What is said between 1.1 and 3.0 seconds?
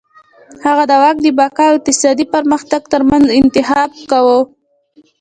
د بقا او اقتصادي پرمختګ